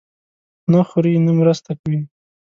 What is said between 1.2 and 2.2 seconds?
نه مرسته کوي.